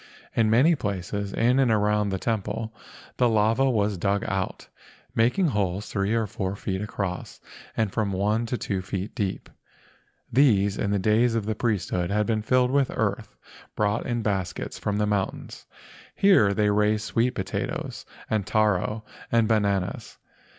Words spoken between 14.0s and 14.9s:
in baskets